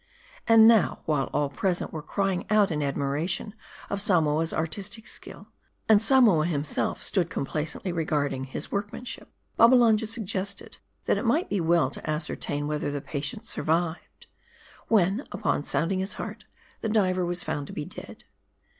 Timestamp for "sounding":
15.65-15.99